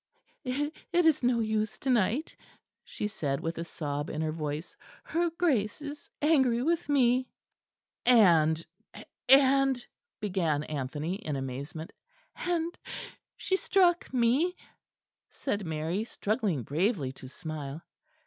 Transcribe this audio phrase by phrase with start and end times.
[0.43, 2.35] "It is no use to night,"
[2.83, 7.27] she said, with a sob in her voice; "her Grace is angry with me."
[8.03, 8.65] "And,
[9.29, 9.85] and"
[10.19, 11.93] began Anthony in amazement.
[12.35, 12.75] "And
[13.37, 14.55] she struck me,"
[15.29, 17.83] said Mary, struggling bravely to smile.